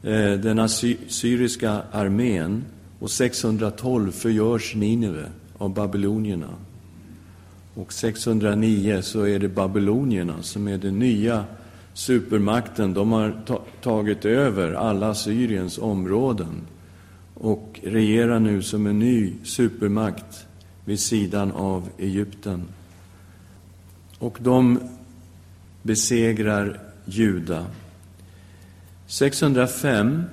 eh, 0.04 0.32
den 0.32 0.60
assyriska 0.60 1.82
armén 1.92 2.64
och 3.00 3.12
612 3.12 4.12
förgörs 4.12 4.76
Nineve 4.76 5.30
av 5.58 5.74
babylonierna. 5.74 6.50
Och 7.74 7.94
609 7.94 9.02
så 9.02 9.24
är 9.24 9.40
det 9.40 9.50
babylonierna 9.50 10.42
som 10.42 10.68
är 10.68 10.78
den 10.78 11.00
nya 11.00 11.44
supermakten. 11.94 12.94
De 12.94 13.12
har 13.12 13.36
tagit 13.82 14.26
över 14.26 14.74
alla 14.74 15.16
Syriens 15.16 15.78
områden 15.78 16.62
och 17.36 17.80
regerar 17.84 18.40
nu 18.40 18.62
som 18.62 18.88
en 18.88 19.00
ny 19.00 19.34
supermakt 19.44 20.46
vid 20.86 21.00
sidan 21.00 21.52
av 21.52 21.90
Egypten. 21.98 22.64
Och 24.20 24.38
de 24.42 24.80
besegrar 25.82 26.80
Juda. 27.06 27.66
605 29.08 30.24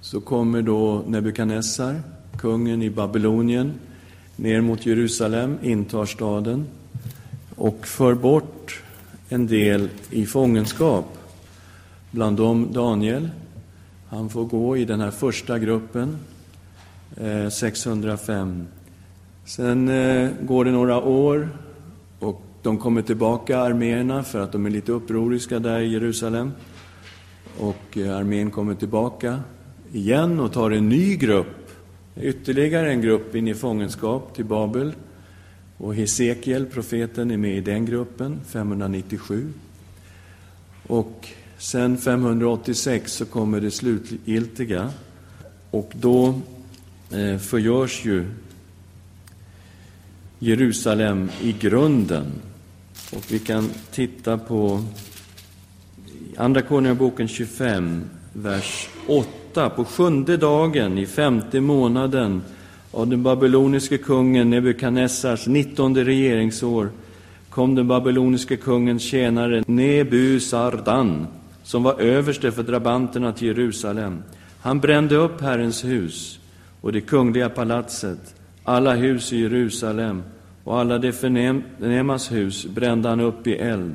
så 0.00 0.20
kommer 0.20 0.62
då 0.62 1.04
Nebukadnessar, 1.06 2.02
kungen 2.38 2.82
i 2.82 2.90
Babylonien, 2.90 3.72
ner 4.36 4.60
mot 4.60 4.86
Jerusalem, 4.86 5.58
intar 5.62 6.06
staden 6.06 6.66
och 7.56 7.86
för 7.86 8.14
bort 8.14 8.82
en 9.28 9.46
del 9.46 9.88
i 10.10 10.26
fångenskap. 10.26 11.18
Bland 12.10 12.36
dem 12.36 12.68
Daniel, 12.72 13.28
han 14.10 14.28
får 14.28 14.44
gå 14.44 14.76
i 14.76 14.84
den 14.84 15.00
här 15.00 15.10
första 15.10 15.58
gruppen, 15.58 16.16
eh, 17.16 17.48
605. 17.48 18.66
Sen 19.44 19.88
eh, 19.88 20.30
går 20.42 20.64
det 20.64 20.70
några 20.70 21.02
år 21.02 21.48
och 22.18 22.42
de 22.62 22.78
kommer 22.78 23.02
tillbaka, 23.02 23.58
arméerna, 23.58 24.22
för 24.22 24.40
att 24.40 24.52
de 24.52 24.66
är 24.66 24.70
lite 24.70 24.92
upproriska 24.92 25.58
där 25.58 25.80
i 25.80 25.92
Jerusalem. 25.92 26.52
Och 27.58 27.98
eh, 27.98 28.16
armén 28.16 28.50
kommer 28.50 28.74
tillbaka 28.74 29.40
igen 29.92 30.40
och 30.40 30.52
tar 30.52 30.70
en 30.70 30.88
ny 30.88 31.16
grupp, 31.16 31.70
ytterligare 32.20 32.90
en 32.90 33.00
grupp 33.00 33.34
in 33.34 33.48
i 33.48 33.54
fångenskap 33.54 34.34
till 34.34 34.44
Babel. 34.44 34.92
Och 35.76 35.94
Hesekiel, 35.94 36.66
profeten, 36.66 37.30
är 37.30 37.36
med 37.36 37.56
i 37.56 37.60
den 37.60 37.86
gruppen, 37.86 38.40
597. 38.46 39.52
Och 40.86 41.28
Sen 41.60 41.98
586 41.98 43.12
så 43.12 43.24
kommer 43.24 43.60
det 43.60 43.70
slutgiltiga 43.70 44.90
och 45.70 45.92
då 45.94 46.40
eh, 47.10 47.38
förgörs 47.38 48.04
ju 48.04 48.24
Jerusalem 50.38 51.30
i 51.42 51.52
grunden. 51.52 52.26
Och 53.12 53.24
vi 53.28 53.38
kan 53.38 53.70
titta 53.90 54.38
på 54.38 54.84
Andra 56.36 56.62
Konungaboken 56.62 57.28
25, 57.28 58.04
vers 58.32 58.88
8. 59.06 59.70
På 59.70 59.84
sjunde 59.84 60.36
dagen 60.36 60.98
i 60.98 61.06
femte 61.06 61.60
månaden 61.60 62.42
av 62.90 63.08
den 63.08 63.22
babyloniske 63.22 63.98
kungen 63.98 64.50
Nebukadnessars 64.50 65.46
nittonde 65.46 66.04
regeringsår 66.04 66.90
kom 67.50 67.74
den 67.74 67.88
babyloniske 67.88 68.56
kungens 68.56 69.02
tjänare 69.02 69.64
Nebusardan 69.66 71.26
som 71.62 71.82
var 71.82 72.00
överste 72.00 72.52
för 72.52 72.62
drabanterna 72.62 73.32
till 73.32 73.48
Jerusalem. 73.48 74.22
Han 74.60 74.80
brände 74.80 75.16
upp 75.16 75.40
Herrens 75.40 75.84
hus 75.84 76.40
och 76.80 76.92
det 76.92 77.00
kungliga 77.00 77.48
palatset, 77.48 78.34
alla 78.64 78.94
hus 78.94 79.32
i 79.32 79.40
Jerusalem 79.40 80.22
och 80.64 80.78
alla 80.78 80.98
de 80.98 81.12
förnämas 81.12 82.32
hus 82.32 82.66
brände 82.66 83.08
han 83.08 83.20
upp 83.20 83.46
i 83.46 83.54
eld. 83.54 83.94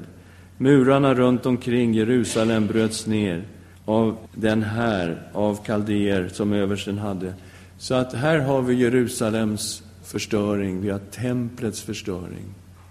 Murarna 0.58 1.14
runt 1.14 1.46
omkring 1.46 1.94
Jerusalem 1.94 2.68
bröts 2.68 3.08
ner 3.08 3.44
av 3.86 4.18
den 4.34 4.64
här 4.64 5.22
av 5.34 5.64
kaldéer 5.66 6.30
som 6.34 6.54
översten 6.54 6.98
hade. 6.98 7.34
Så 7.78 7.96
att 7.96 8.14
här 8.14 8.40
har 8.40 8.62
vi 8.62 8.74
Jerusalems 8.74 9.84
förstöring, 10.04 10.82
vi 10.82 10.90
har 10.90 11.00
templets 11.00 11.82
förstöring. 11.82 12.46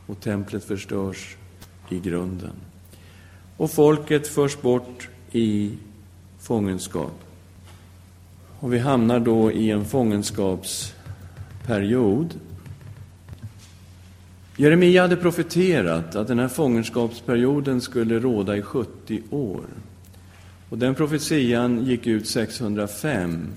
Och 0.07 0.21
templet 0.21 0.65
förstörs 0.65 1.37
i 1.91 1.99
grunden. 1.99 2.53
Och 3.65 3.71
folket 3.71 4.27
förs 4.27 4.61
bort 4.61 5.09
i 5.33 5.73
fångenskap. 6.41 7.21
Och 8.61 8.73
vi 8.73 8.79
hamnar 8.79 9.21
då 9.21 9.53
i 9.53 9.71
en 9.71 9.85
fångenskapsperiod. 9.85 12.35
Jeremia 14.57 15.03
hade 15.03 15.17
profeterat 15.17 16.17
att 16.17 16.29
den 16.29 16.39
här 16.39 16.49
fångenskapsperioden 16.49 17.81
skulle 17.81 18.19
råda 18.19 18.57
i 18.57 18.63
70 18.63 19.23
år. 19.31 19.65
Och 20.69 20.79
den 20.79 20.95
profetian 20.95 21.85
gick 21.85 22.07
ut 22.07 22.29
605 22.29 23.49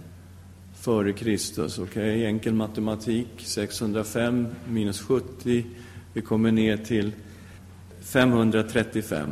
före 0.80 1.14
Kristus. 1.14 1.80
Okay? 1.80 2.26
Enkel 2.26 2.54
matematik, 2.54 3.28
605 3.38 4.48
minus 4.70 5.02
70, 5.02 5.66
vi 6.14 6.22
kommer 6.22 6.52
ner 6.52 6.78
till 6.78 7.12
535. 8.02 9.30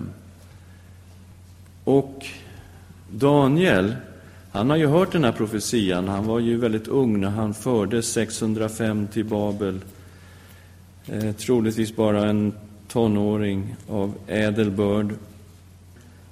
Och 1.86 2.26
Daniel, 3.12 3.96
han 4.52 4.70
har 4.70 4.78
ju 4.78 4.88
hört 4.88 5.12
den 5.12 5.24
här 5.24 5.32
profetian. 5.32 6.08
Han 6.08 6.26
var 6.26 6.40
ju 6.40 6.58
väldigt 6.58 6.88
ung 6.88 7.22
när 7.22 7.30
han 7.30 7.54
fördes 7.54 8.12
605 8.12 9.08
till 9.14 9.26
Babel. 9.26 9.80
Eh, 11.08 11.32
troligtvis 11.32 11.96
bara 11.96 12.30
en 12.30 12.54
tonåring 12.88 13.76
av 13.90 14.14
ädel 14.28 14.72
börd. 14.72 15.14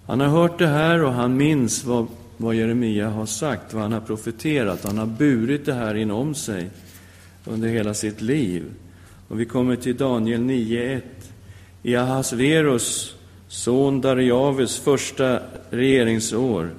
Han 0.05 0.19
har 0.19 0.27
hört 0.27 0.59
det 0.59 0.67
här 0.67 1.03
och 1.03 1.13
han 1.13 1.37
minns 1.37 1.83
vad, 1.83 2.07
vad 2.37 2.55
Jeremia 2.55 3.09
har 3.09 3.25
sagt, 3.25 3.73
vad 3.73 3.83
han 3.83 3.93
har 3.93 4.01
profeterat. 4.01 4.83
Han 4.83 4.97
har 4.97 5.05
burit 5.05 5.65
det 5.65 5.73
här 5.73 5.95
inom 5.95 6.35
sig 6.35 6.69
under 7.45 7.69
hela 7.69 7.93
sitt 7.93 8.21
liv. 8.21 8.63
Och 9.27 9.39
vi 9.39 9.45
kommer 9.45 9.75
till 9.75 9.97
Daniel 9.97 10.41
9.1. 10.41 11.01
I 11.83 11.95
Ahasverus 11.95 13.15
son 13.53 14.01
Dariaves 14.01 14.79
första 14.79 15.39
regeringsår, 15.69 16.69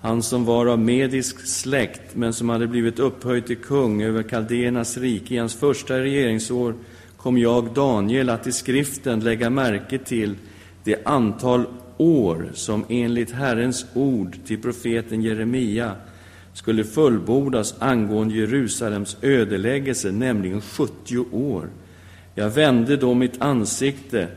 han 0.00 0.22
som 0.22 0.44
var 0.44 0.66
av 0.66 0.78
medisk 0.78 1.46
släkt 1.46 2.14
men 2.14 2.32
som 2.32 2.48
hade 2.48 2.66
blivit 2.66 2.98
upphöjd 2.98 3.46
till 3.46 3.56
kung 3.56 4.02
över 4.02 4.22
kaldéernas 4.22 4.96
rike, 4.96 5.34
i 5.34 5.38
hans 5.38 5.54
första 5.54 5.98
regeringsår 6.00 6.74
kom 7.16 7.38
jag, 7.38 7.74
Daniel, 7.74 8.30
att 8.30 8.46
i 8.46 8.52
skriften 8.52 9.20
lägga 9.20 9.50
märke 9.50 9.98
till 9.98 10.36
det 10.84 11.06
antal 11.06 11.64
år 11.96 12.50
som 12.54 12.84
enligt 12.88 13.30
Herrens 13.30 13.86
ord 13.94 14.36
till 14.46 14.62
profeten 14.62 15.22
Jeremia 15.22 15.92
skulle 16.54 16.84
fullbordas 16.84 17.74
angående 17.78 18.34
Jerusalems 18.34 19.16
ödeläggelse, 19.22 20.12
nämligen 20.12 20.60
70 20.60 21.18
år. 21.32 21.68
Jag 22.34 22.50
vände 22.50 22.96
då 22.96 23.14
mitt 23.14 23.42
ansikte 23.42 24.28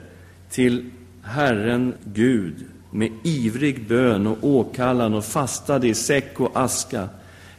till 0.50 0.91
Herren 1.25 1.94
Gud 2.03 2.53
med 2.91 3.12
ivrig 3.24 3.88
bön 3.88 4.27
och 4.27 4.38
åkallan 4.41 5.13
och 5.13 5.25
fastade 5.25 5.88
i 5.88 5.94
säck 5.94 6.39
och 6.39 6.51
aska. 6.53 7.10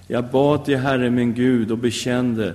Jag 0.06 0.24
bad 0.24 0.64
till 0.64 0.76
Herre 0.76 1.10
min 1.10 1.34
Gud 1.34 1.70
och 1.70 1.78
bekände, 1.78 2.54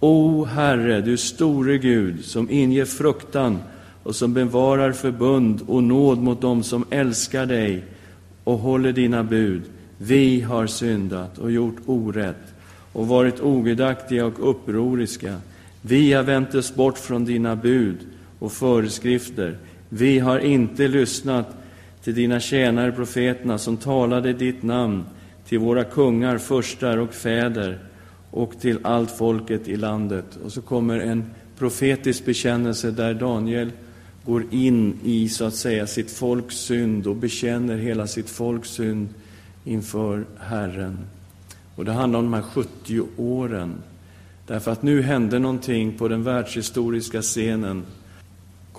O 0.00 0.44
Herre, 0.44 1.00
du 1.00 1.16
store 1.16 1.78
Gud, 1.78 2.24
som 2.24 2.50
inger 2.50 2.84
fruktan 2.84 3.58
och 4.02 4.16
som 4.16 4.34
bevarar 4.34 4.92
förbund 4.92 5.60
och 5.66 5.82
nåd 5.82 6.18
mot 6.18 6.40
dem 6.40 6.62
som 6.62 6.84
älskar 6.90 7.46
dig 7.46 7.84
och 8.44 8.58
håller 8.58 8.92
dina 8.92 9.24
bud. 9.24 9.62
Vi 9.98 10.40
har 10.40 10.66
syndat 10.66 11.38
och 11.38 11.50
gjort 11.50 11.76
orätt 11.86 12.54
och 12.92 13.08
varit 13.08 13.40
ogudaktiga 13.40 14.26
och 14.26 14.50
upproriska. 14.50 15.36
Vi 15.82 16.12
har 16.12 16.22
vänt 16.22 16.54
oss 16.54 16.74
bort 16.74 16.98
från 16.98 17.24
dina 17.24 17.56
bud 17.56 17.98
och 18.38 18.52
föreskrifter. 18.52 19.56
Vi 19.92 20.18
har 20.18 20.38
inte 20.38 20.88
lyssnat 20.88 21.46
till 22.02 22.14
dina 22.14 22.40
tjänare 22.40 22.92
profeterna 22.92 23.58
som 23.58 23.76
talade 23.76 24.32
ditt 24.32 24.62
namn 24.62 25.04
till 25.48 25.58
våra 25.58 25.84
kungar, 25.84 26.38
förstar 26.38 26.96
och 26.96 27.14
fäder 27.14 27.78
och 28.30 28.60
till 28.60 28.78
allt 28.82 29.10
folket 29.10 29.68
i 29.68 29.76
landet. 29.76 30.38
Och 30.44 30.52
så 30.52 30.62
kommer 30.62 31.00
en 31.00 31.24
profetisk 31.58 32.24
bekännelse 32.24 32.90
där 32.90 33.14
Daniel 33.14 33.72
går 34.24 34.44
in 34.50 34.98
i 35.04 35.28
så 35.28 35.44
att 35.44 35.54
säga 35.54 35.86
sitt 35.86 36.10
folks 36.10 36.56
synd 36.56 37.06
och 37.06 37.16
bekänner 37.16 37.76
hela 37.76 38.06
sitt 38.06 38.30
folks 38.30 38.68
synd 38.68 39.08
inför 39.64 40.24
Herren. 40.38 40.98
Och 41.76 41.84
det 41.84 41.92
handlar 41.92 42.18
om 42.18 42.24
de 42.24 42.34
här 42.34 42.42
70 42.42 43.02
åren. 43.16 43.74
Därför 44.46 44.70
att 44.70 44.82
nu 44.82 45.02
hände 45.02 45.38
någonting 45.38 45.98
på 45.98 46.08
den 46.08 46.22
världshistoriska 46.22 47.22
scenen. 47.22 47.84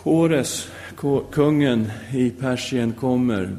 Kores, 0.04 0.68
kungen 1.32 1.92
i 2.14 2.30
Persien, 2.30 2.94
kommer 2.94 3.58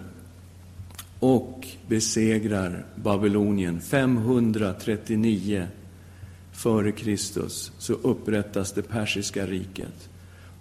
och 1.19 1.67
besegrar 1.87 2.85
Babylonien 2.95 3.81
539 3.81 5.67
före 6.53 6.93
Kristus 6.93 7.73
så 7.79 7.93
upprättas 7.93 8.73
det 8.73 8.83
persiska 8.83 9.47
riket. 9.47 10.09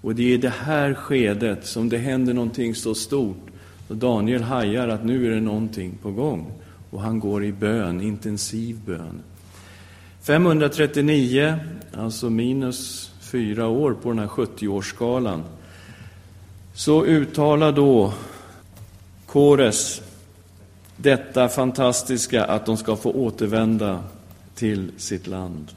Och 0.02 0.16
det 0.16 0.24
är 0.24 0.34
i 0.34 0.38
det 0.38 0.50
här 0.50 0.94
skedet 0.94 1.66
som 1.66 1.90
det 1.90 1.98
händer 1.98 2.34
någonting 2.34 2.76
så 2.76 2.96
stort. 2.96 3.48
Och 3.88 3.96
Daniel 3.96 4.44
hajar 4.44 4.88
att 4.88 5.06
nu 5.06 5.28
är 5.28 5.36
det 5.36 5.42
någonting 5.42 5.98
på 6.02 6.12
gång. 6.12 6.52
Och 6.90 7.02
han 7.02 7.20
går 7.20 7.46
i 7.46 7.52
bön, 7.52 8.02
intensiv 8.02 8.80
bön. 8.86 9.22
539, 10.22 11.56
alltså 11.94 12.30
minus 12.30 13.12
fyra 13.22 13.68
år 13.68 13.94
på 13.94 14.10
den 14.10 14.20
här 14.20 14.28
70-årsskalan, 14.28 15.42
så 16.74 17.06
uttalar 17.06 17.72
då 17.72 18.14
Kores 19.26 20.02
detta 20.98 21.50
fantastiska 21.50 22.44
att 22.44 22.66
de 22.66 22.78
ska 22.78 22.96
få 22.96 23.12
återvända 23.12 24.04
till 24.56 24.92
sitt 24.98 25.28
land. 25.28 25.68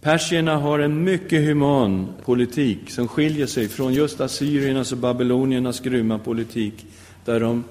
Persierna 0.00 0.56
har 0.56 0.78
en 0.78 1.04
mycket 1.04 1.48
human 1.48 2.08
politik 2.24 2.90
som 2.90 3.08
skiljer 3.08 3.46
sig 3.46 3.68
från 3.68 3.94
just 3.94 4.20
assyriernas 4.20 4.92
och 4.92 4.98
babyloniernas 4.98 5.80
grymma 5.80 6.18
politik, 6.18 6.86
där 7.24 7.40
de 7.40 7.64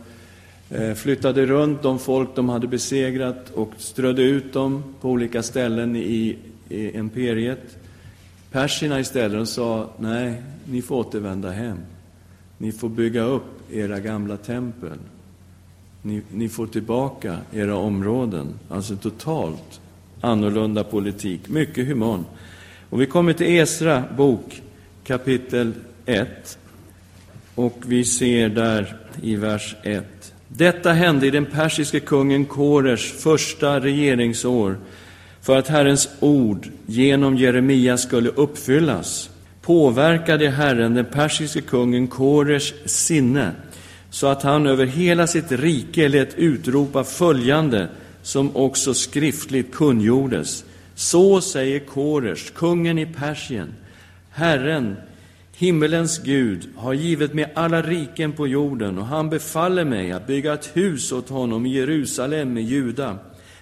eh, 0.69 0.93
flyttade 0.93 1.45
runt 1.45 1.81
de 1.81 1.99
folk 1.99 2.29
de 2.35 2.49
hade 2.49 2.67
besegrat 2.67 3.49
och 3.49 3.71
strödde 3.77 4.21
ut 4.21 4.53
dem 4.53 4.83
på 5.01 5.09
olika 5.09 5.43
ställen 5.43 5.95
i, 5.95 6.37
i 6.69 6.97
imperiet. 6.97 7.77
Perserna 8.51 8.99
istället 8.99 9.41
och 9.41 9.47
sa, 9.47 9.89
nej, 9.97 10.41
ni 10.65 10.81
får 10.81 10.95
återvända 10.95 11.51
hem. 11.51 11.77
Ni 12.57 12.71
får 12.71 12.89
bygga 12.89 13.21
upp 13.21 13.71
era 13.71 13.99
gamla 13.99 14.37
tempel. 14.37 14.97
Ni, 16.01 16.21
ni 16.31 16.49
får 16.49 16.67
tillbaka 16.67 17.37
era 17.53 17.75
områden. 17.75 18.59
Alltså 18.69 18.95
totalt 18.95 19.79
annorlunda 20.21 20.83
politik, 20.83 21.49
mycket 21.49 21.87
human. 21.87 22.25
Och 22.89 23.01
vi 23.01 23.05
kommer 23.05 23.33
till 23.33 23.47
Esra 23.47 24.03
bok, 24.17 24.61
kapitel 25.03 25.73
1. 26.05 26.57
Och 27.55 27.77
vi 27.85 28.03
ser 28.03 28.49
där 28.49 28.97
i 29.21 29.35
vers 29.35 29.75
1. 29.83 30.33
Detta 30.47 30.91
hände 30.91 31.27
i 31.27 31.31
den 31.31 31.45
persiske 31.45 31.99
kungen 31.99 32.45
Kores 32.45 33.11
första 33.11 33.79
regeringsår 33.79 34.77
för 35.41 35.57
att 35.57 35.67
Herrens 35.67 36.09
ord 36.19 36.67
genom 36.85 37.37
Jeremia 37.37 37.97
skulle 37.97 38.29
uppfyllas 38.29 39.29
påverkade 39.61 40.49
Herren 40.49 40.93
den 40.93 41.05
persiske 41.05 41.61
kungen 41.61 42.07
Kores 42.07 42.73
sinne 42.85 43.51
så 44.09 44.27
att 44.27 44.43
han 44.43 44.67
över 44.67 44.85
hela 44.85 45.27
sitt 45.27 45.51
rike 45.51 46.09
lät 46.09 46.35
utropa 46.37 47.03
följande 47.03 47.87
som 48.21 48.55
också 48.55 48.93
skriftligt 48.93 49.73
kungjordes. 49.75 50.65
Så 50.95 51.41
säger 51.41 51.79
Kores, 51.79 52.49
kungen 52.49 52.97
i 52.97 53.05
Persien, 53.05 53.73
Herren, 54.31 54.97
himmelens 55.57 56.19
Gud, 56.23 56.69
har 56.75 56.93
givit 56.93 57.33
mig 57.33 57.51
alla 57.55 57.81
riken 57.81 58.31
på 58.31 58.47
jorden 58.47 58.97
och 58.97 59.05
han 59.05 59.29
befaller 59.29 59.85
mig 59.85 60.11
att 60.11 60.27
bygga 60.27 60.53
ett 60.53 60.69
hus 60.73 61.11
åt 61.11 61.29
honom 61.29 61.65
i 61.65 61.69
Jerusalem 61.69 62.57
i 62.57 62.61
Juda. 62.61 63.17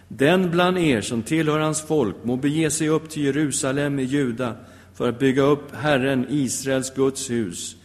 Den 0.07 0.51
bland 0.51 0.77
er 0.77 1.01
som 1.01 1.23
tillhör 1.23 1.59
hans 1.59 1.81
folk 1.81 2.15
må 2.23 2.35
bege 2.35 2.69
sig 2.71 2.89
upp 2.89 3.09
till 3.09 3.23
Jerusalem 3.23 3.99
i 3.99 4.03
Juda 4.03 4.55
för 4.93 5.09
att 5.09 5.19
bygga 5.19 5.41
upp 5.41 5.75
Herren, 5.75 6.25
Israels 6.29 6.93
Guds 6.95 7.29
hus, 7.29 7.75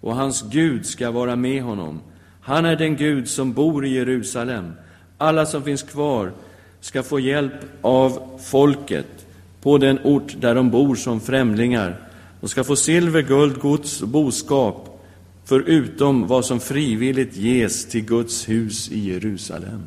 och 0.00 0.16
hans 0.16 0.42
Gud 0.42 0.86
ska 0.86 1.10
vara 1.10 1.36
med 1.36 1.62
honom. 1.62 2.00
Han 2.40 2.64
är 2.64 2.76
den 2.76 2.96
Gud 2.96 3.28
som 3.28 3.52
bor 3.52 3.86
i 3.86 3.94
Jerusalem. 3.94 4.72
Alla 5.18 5.46
som 5.46 5.62
finns 5.62 5.82
kvar 5.82 6.32
ska 6.80 7.02
få 7.02 7.20
hjälp 7.20 7.52
av 7.80 8.40
folket 8.44 9.26
på 9.62 9.78
den 9.78 9.98
ort 10.04 10.34
där 10.40 10.54
de 10.54 10.70
bor 10.70 10.94
som 10.94 11.20
främlingar. 11.20 11.96
De 12.40 12.48
ska 12.48 12.64
få 12.64 12.76
silver, 12.76 13.22
guld, 13.22 13.60
gods 13.60 14.02
och 14.02 14.08
boskap 14.08 15.02
förutom 15.44 16.26
vad 16.26 16.44
som 16.44 16.60
frivilligt 16.60 17.36
ges 17.36 17.88
till 17.88 18.04
Guds 18.04 18.48
hus 18.48 18.90
i 18.92 18.98
Jerusalem. 18.98 19.82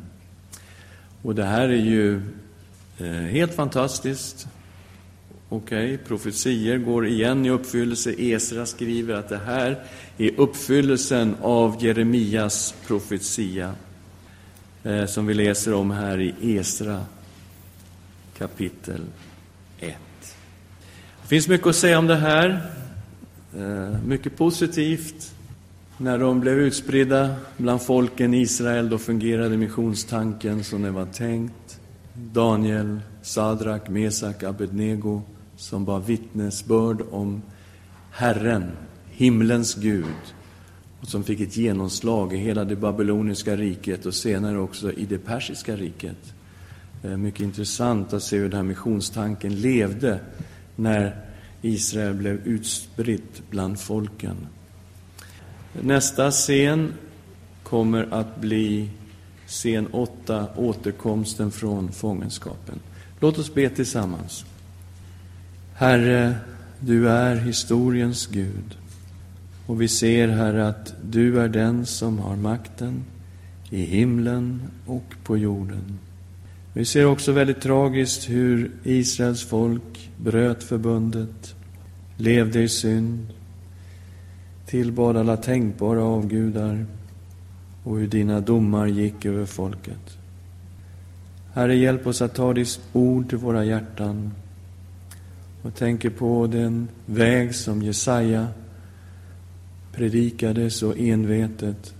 Och 1.22 1.34
det 1.34 1.44
här 1.44 1.68
är 1.68 1.76
ju 1.76 2.20
eh, 2.98 3.06
helt 3.06 3.54
fantastiskt. 3.54 4.48
Okej, 5.48 5.94
okay, 5.94 6.06
profetier 6.06 6.78
går 6.78 7.06
igen 7.06 7.46
i 7.46 7.50
uppfyllelse. 7.50 8.14
Esra 8.18 8.66
skriver 8.66 9.14
att 9.14 9.28
det 9.28 9.40
här 9.46 9.84
är 10.18 10.40
uppfyllelsen 10.40 11.36
av 11.42 11.84
Jeremias 11.84 12.74
profetia, 12.86 13.74
eh, 14.84 15.06
som 15.06 15.26
vi 15.26 15.34
läser 15.34 15.74
om 15.74 15.90
här 15.90 16.20
i 16.20 16.56
Esra 16.56 17.04
kapitel 18.38 19.00
1. 19.80 19.96
Det 21.22 21.28
finns 21.28 21.48
mycket 21.48 21.66
att 21.66 21.76
säga 21.76 21.98
om 21.98 22.06
det 22.06 22.16
här. 22.16 22.70
Eh, 23.56 24.02
mycket 24.06 24.36
positivt. 24.36 25.32
När 25.98 26.18
de 26.18 26.40
blev 26.40 26.58
utspridda 26.58 27.34
bland 27.56 27.82
folken 27.82 28.34
i 28.34 28.40
Israel, 28.40 28.88
då 28.88 28.98
fungerade 28.98 29.56
missionstanken 29.56 30.64
som 30.64 30.82
det 30.82 30.90
var 30.90 31.06
tänkt. 31.06 31.80
Daniel, 32.14 33.00
Sadrak, 33.22 33.88
Mesak, 33.88 34.42
Abednego 34.42 35.22
som 35.56 35.84
var 35.84 36.00
vittnesbörd 36.00 37.02
om 37.10 37.42
Herren, 38.10 38.64
himlens 39.10 39.74
Gud, 39.74 40.34
och 41.00 41.08
som 41.08 41.24
fick 41.24 41.40
ett 41.40 41.56
genomslag 41.56 42.32
i 42.32 42.36
hela 42.36 42.64
det 42.64 42.76
babyloniska 42.76 43.56
riket 43.56 44.06
och 44.06 44.14
senare 44.14 44.58
också 44.58 44.92
i 44.92 45.04
det 45.04 45.18
persiska 45.18 45.76
riket. 45.76 46.34
Mycket 47.02 47.40
intressant 47.40 48.12
att 48.12 48.22
se 48.22 48.36
hur 48.36 48.48
den 48.48 48.56
här 48.56 48.62
missionstanken 48.62 49.54
levde 49.60 50.20
när 50.76 51.16
Israel 51.62 52.14
blev 52.14 52.46
utspritt 52.46 53.42
bland 53.50 53.80
folken. 53.80 54.36
Nästa 55.82 56.30
scen 56.30 56.92
kommer 57.62 58.08
att 58.10 58.40
bli 58.40 58.90
scen 59.46 59.86
8, 59.86 60.46
återkomsten 60.56 61.50
från 61.50 61.92
fångenskapen. 61.92 62.80
Låt 63.20 63.38
oss 63.38 63.54
be 63.54 63.68
tillsammans. 63.68 64.44
Herre, 65.74 66.34
du 66.80 67.08
är 67.08 67.36
historiens 67.36 68.26
Gud. 68.26 68.76
Och 69.66 69.82
vi 69.82 69.88
ser, 69.88 70.28
Herre, 70.28 70.68
att 70.68 70.94
du 71.02 71.40
är 71.40 71.48
den 71.48 71.86
som 71.86 72.18
har 72.18 72.36
makten 72.36 73.04
i 73.70 73.82
himlen 73.82 74.62
och 74.86 75.14
på 75.24 75.36
jorden. 75.36 75.98
Vi 76.72 76.84
ser 76.84 77.04
också 77.04 77.32
väldigt 77.32 77.60
tragiskt 77.60 78.28
hur 78.28 78.70
Israels 78.84 79.42
folk 79.42 80.10
bröt 80.16 80.64
förbundet, 80.64 81.54
levde 82.16 82.62
i 82.62 82.68
synd, 82.68 83.26
tillbad 84.66 85.16
alla 85.16 85.36
tänkbara 85.36 86.02
avgudar 86.02 86.86
och 87.84 87.98
hur 87.98 88.06
dina 88.06 88.40
domar 88.40 88.86
gick 88.86 89.24
över 89.24 89.46
folket. 89.46 90.18
Herre, 91.52 91.76
hjälp 91.76 92.06
oss 92.06 92.22
att 92.22 92.34
ta 92.34 92.52
ditt 92.52 92.80
ord 92.92 93.28
till 93.28 93.38
våra 93.38 93.64
hjärtan 93.64 94.32
och 95.62 95.74
tänker 95.74 96.10
på 96.10 96.46
den 96.46 96.88
väg 97.06 97.54
som 97.54 97.82
Jesaja 97.82 98.48
predikade 99.92 100.70
så 100.70 100.92
envetet 100.92 101.94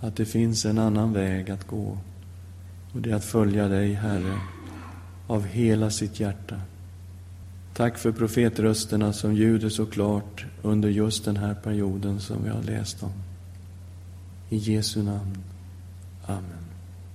att 0.00 0.16
det 0.16 0.24
finns 0.24 0.64
en 0.64 0.78
annan 0.78 1.12
väg 1.12 1.50
att 1.50 1.66
gå. 1.66 1.98
Och 2.92 3.00
det 3.00 3.10
är 3.10 3.14
att 3.14 3.24
följa 3.24 3.68
dig, 3.68 3.94
Herre, 3.94 4.38
av 5.26 5.46
hela 5.46 5.90
sitt 5.90 6.20
hjärta. 6.20 6.56
Tack 7.80 7.98
för 7.98 8.12
profetrösterna 8.12 9.12
som 9.12 9.34
ljuder 9.34 9.68
så 9.68 9.86
klart 9.86 10.44
under 10.62 10.88
just 10.88 11.24
den 11.24 11.36
här 11.36 11.54
perioden 11.54 12.20
som 12.20 12.44
vi 12.44 12.50
har 12.50 12.62
läst 12.62 13.02
om. 13.02 13.12
I 14.48 14.56
Jesu 14.56 15.02
namn. 15.02 15.38
Amen. 16.26 16.59